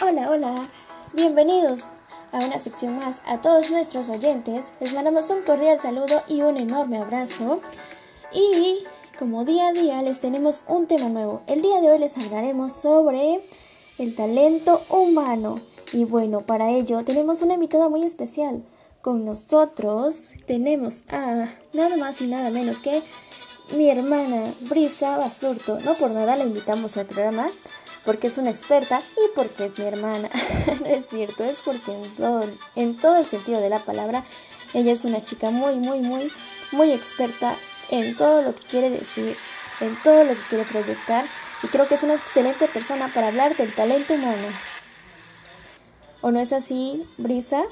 [0.00, 0.68] Hola, hola.
[1.12, 1.82] Bienvenidos
[2.32, 4.72] a una sección más a todos nuestros oyentes.
[4.80, 7.60] Les mandamos un cordial saludo y un enorme abrazo.
[8.32, 8.82] Y
[9.20, 11.42] como día a día les tenemos un tema nuevo.
[11.46, 13.48] El día de hoy les hablaremos sobre
[13.96, 15.60] el talento humano.
[15.92, 18.64] Y bueno, para ello tenemos una invitada muy especial.
[19.00, 23.00] Con nosotros tenemos a nada más y nada menos que
[23.76, 25.78] mi hermana Brisa Basurto.
[25.80, 27.46] No por nada la invitamos al programa,
[28.04, 30.28] porque es una experta y porque es mi hermana.
[30.80, 32.44] no es cierto, es porque en todo,
[32.76, 34.24] en todo el sentido de la palabra,
[34.74, 36.30] ella es una chica muy, muy, muy,
[36.72, 37.56] muy experta
[37.90, 39.36] en todo lo que quiere decir,
[39.80, 41.24] en todo lo que quiere proyectar.
[41.62, 44.48] Y creo que es una excelente persona para hablar del talento humano.
[46.20, 47.64] ¿O no es así, Brisa?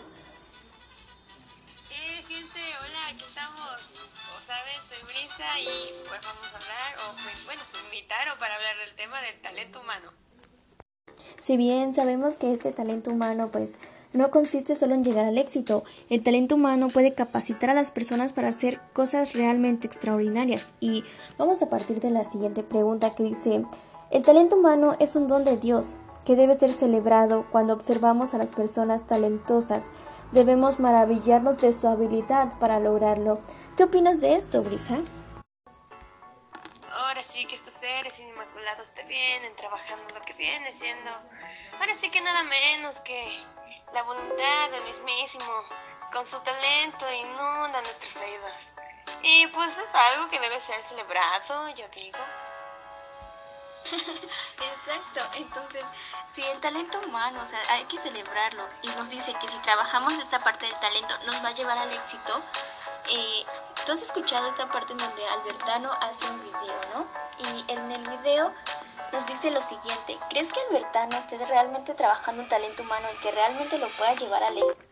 [11.43, 13.75] Si bien sabemos que este talento humano, pues,
[14.13, 15.83] no consiste solo en llegar al éxito.
[16.09, 20.69] El talento humano puede capacitar a las personas para hacer cosas realmente extraordinarias.
[20.79, 21.03] Y
[21.39, 23.65] vamos a partir de la siguiente pregunta que dice,
[24.13, 28.39] el talento humano es un don de Dios que debe ser celebrado cuando observamos a
[28.39, 29.91] las personas talentosas.
[30.31, 33.41] Debemos maravillarnos de su habilidad para lograrlo.
[33.77, 35.01] ¿Qué opinas de esto, Brisa?
[37.23, 41.09] Ahora sí que estos seres inmaculados te vienen trabajando lo que viene siendo.
[41.79, 43.47] Ahora sí que nada menos que
[43.93, 45.63] la voluntad del mismísimo.
[46.13, 48.75] Con su talento inunda nuestros oídos.
[49.23, 52.19] Y pues es algo que debe ser celebrado, yo digo.
[54.73, 55.85] Exacto, entonces,
[56.31, 60.15] si el talento humano, o sea, hay que celebrarlo y nos dice que si trabajamos
[60.15, 62.43] esta parte del talento nos va a llevar al éxito,
[63.11, 63.45] eh,
[63.85, 67.07] tú has escuchado esta parte en donde Albertano hace un video, ¿no?
[67.39, 68.53] Y en el video
[69.13, 73.31] nos dice lo siguiente, ¿crees que Albertano esté realmente trabajando un talento humano y que
[73.31, 74.92] realmente lo pueda llevar al éxito?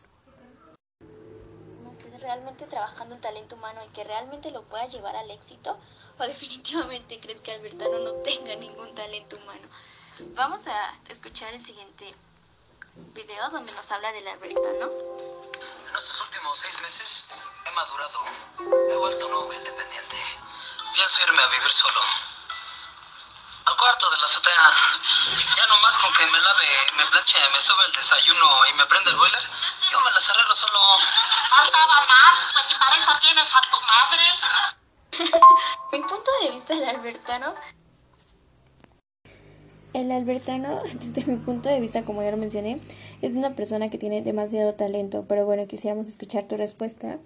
[2.20, 5.81] ¿No esté realmente trabajando el talento humano y que realmente lo pueda llevar al éxito?
[6.19, 9.66] ¿O definitivamente crees que Albertano no tenga ningún talento humano?
[10.34, 12.14] Vamos a escuchar el siguiente
[13.14, 14.91] video donde nos habla del Albertano.
[15.88, 17.26] En estos últimos seis meses
[17.64, 18.20] he madurado,
[18.91, 20.16] he vuelto un hombre independiente.
[20.94, 22.00] Pienso irme a vivir solo.
[23.64, 24.75] Al cuarto de la azotea.
[25.56, 26.66] Ya nomás con que me lave,
[26.98, 29.48] me planche, me sube el desayuno y me prende el boiler,
[29.91, 30.78] yo me las arreglo solo.
[31.51, 35.31] Faltaba más, pues si para eso tienes a tu madre.
[35.93, 37.55] Mi punto de vista del Albertano
[39.93, 42.81] El Albertano, desde mi punto de vista, como ya lo mencioné,
[43.23, 47.19] es una persona que tiene demasiado talento, pero bueno, quisiéramos escuchar tu respuesta.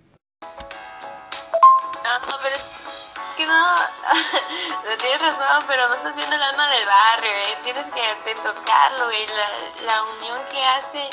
[3.36, 3.78] Que no,
[4.98, 7.58] tienes razón, pero no estás viendo el alma del barrio, ¿eh?
[7.62, 11.10] Tienes que te tocarlo, la, la unión que hace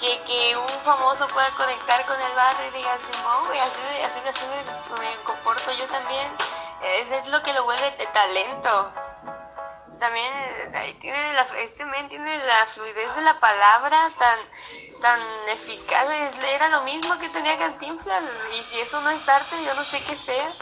[0.00, 4.20] que, que un famoso pueda conectar con el barrio y diga, Simón, güey, así, así,
[4.26, 4.44] así
[4.98, 6.30] me, comporto yo también.
[6.82, 8.92] Es, es lo que lo vuelve de talento.
[9.98, 14.38] También ahí tiene la, este men tiene la fluidez de la palabra tan,
[15.00, 16.06] tan eficaz.
[16.54, 18.22] Era lo mismo que tenía Cantinflas.
[18.58, 20.52] Y si eso no es arte, yo no sé qué sea.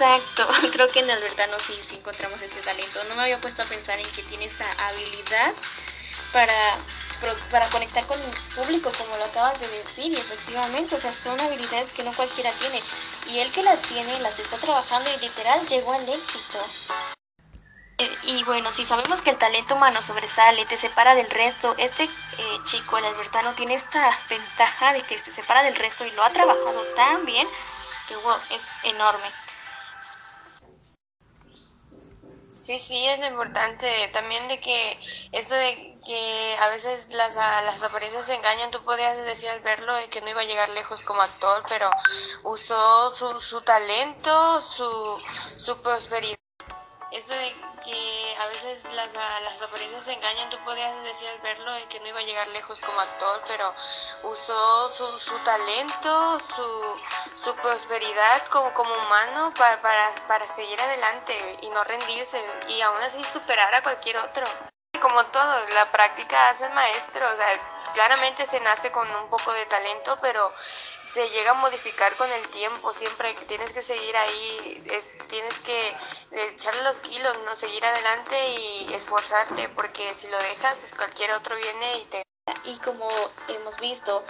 [0.00, 3.04] Exacto, creo que en Albertano sí, sí encontramos este talento.
[3.04, 5.54] No me había puesto a pensar en que tiene esta habilidad
[6.32, 6.78] para,
[7.50, 11.38] para conectar con el público, como lo acabas de decir, y efectivamente, o sea, son
[11.38, 12.82] habilidades que no cualquiera tiene.
[13.26, 16.58] Y él que las tiene, las está trabajando y literal llegó al éxito.
[17.98, 22.04] Eh, Y bueno, si sabemos que el talento humano sobresale, te separa del resto, este
[22.04, 26.24] eh, chico, el Albertano, tiene esta ventaja de que se separa del resto y lo
[26.24, 27.48] ha trabajado tan bien
[28.08, 29.30] que wow, es enorme.
[32.62, 34.08] Sí, sí, es lo importante.
[34.12, 34.98] También de que
[35.32, 38.70] eso de que a veces las, las apariencias se engañan.
[38.70, 41.90] Tú podías decir al verlo de que no iba a llegar lejos como actor, pero
[42.44, 45.18] usó su, su talento, su,
[45.58, 46.39] su prosperidad.
[47.12, 47.54] Eso de
[47.84, 50.48] que a veces las, las apariencias se engañan.
[50.50, 53.74] Tú podías decir al verlo de que no iba a llegar lejos como actor, pero
[54.22, 56.96] usó su, su talento, su,
[57.44, 63.00] su prosperidad como, como humano para, para, para seguir adelante y no rendirse y aún
[63.02, 64.46] así superar a cualquier otro.
[65.00, 67.26] Como todo, la práctica hace el maestro,
[67.94, 70.52] claramente se nace con un poco de talento, pero
[71.02, 75.96] se llega a modificar con el tiempo, siempre tienes que seguir ahí, es- tienes que
[76.32, 81.56] echarle los kilos, no seguir adelante y esforzarte, porque si lo dejas, pues cualquier otro
[81.56, 82.22] viene y te
[82.64, 83.08] Y como
[83.48, 84.24] hemos visto,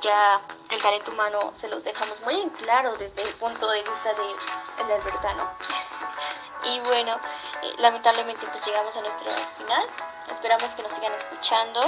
[0.00, 0.40] ya
[0.70, 4.82] el talento humano se los dejamos muy en claro desde el punto de vista de
[4.82, 5.50] el Albertano.
[6.64, 7.18] Y bueno,
[7.62, 9.88] eh, lamentablemente pues llegamos a nuestro final.
[10.32, 11.80] Esperamos que nos sigan escuchando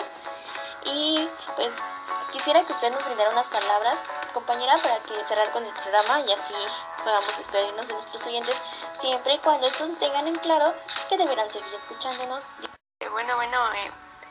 [0.85, 1.75] y pues
[2.33, 4.03] quisiera que usted nos brindara unas palabras,
[4.33, 6.55] compañera, para que cerrar con el programa y así
[7.03, 8.57] podamos despedirnos de nuestros oyentes
[9.01, 10.75] siempre y cuando estos tengan en claro
[11.09, 12.49] que deberán seguir escuchándonos.
[13.01, 13.91] Eh, Bueno, bueno, eh,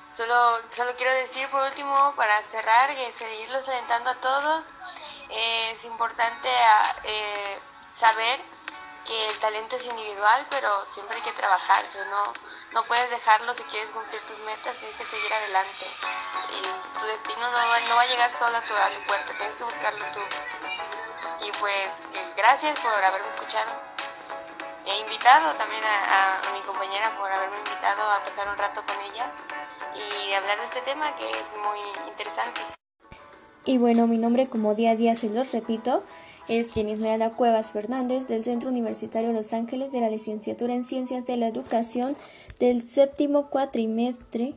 [0.10, 0.36] solo,
[0.72, 4.66] solo quiero decir por último, para cerrar, que seguirlos alentando a todos.
[5.30, 7.60] Eh, es importante ah, eh,
[7.90, 8.40] saber
[9.10, 12.22] que el talento es individual, pero siempre hay que trabajarse, no,
[12.74, 15.86] no puedes dejarlo si quieres cumplir tus metas, tienes que seguir adelante.
[16.54, 19.34] Y tu destino no va, no va a llegar solo a tu, a tu puerta,
[19.36, 20.20] tienes que buscarlo tú.
[21.46, 23.72] Y pues, eh, gracias por haberme escuchado.
[24.86, 28.96] He invitado también a- a mi compañera por haberme invitado a pasar un rato con
[29.02, 29.32] ella
[29.96, 32.62] y hablar de este tema que es muy interesante.
[33.66, 36.04] Y bueno, mi nombre como día a día se los repito,
[36.50, 41.26] es Jenny Esmeralda Cuevas Fernández del Centro Universitario Los Ángeles de la Licenciatura en Ciencias
[41.26, 42.14] de la Educación
[42.60, 44.56] del séptimo cuatrimestre.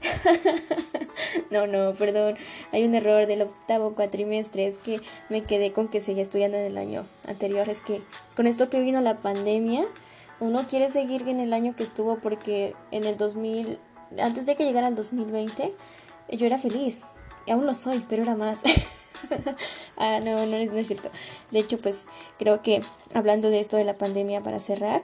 [1.50, 2.36] no, no, perdón,
[2.70, 6.66] hay un error del octavo cuatrimestre, es que me quedé con que seguía estudiando en
[6.66, 8.00] el año anterior, es que
[8.36, 9.84] con esto que vino la pandemia,
[10.38, 13.80] uno quiere seguir en el año que estuvo porque en el 2000,
[14.20, 15.74] antes de que llegara el 2020,
[16.30, 17.02] yo era feliz,
[17.46, 18.62] y aún lo soy, pero era más.
[19.96, 21.10] ah, no, no, no es cierto.
[21.50, 22.04] De hecho, pues
[22.38, 22.80] creo que
[23.14, 25.02] hablando de esto de la pandemia para cerrar,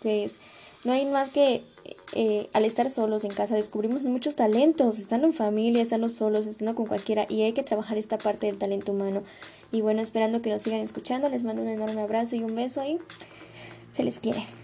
[0.00, 0.36] pues
[0.84, 1.62] no hay más que
[2.12, 6.74] eh, al estar solos en casa descubrimos muchos talentos, estando en familia, estando solos, estando
[6.74, 9.22] con cualquiera y hay que trabajar esta parte del talento humano.
[9.72, 12.84] Y bueno, esperando que nos sigan escuchando, les mando un enorme abrazo y un beso
[12.84, 12.98] y
[13.92, 14.59] se les quiere.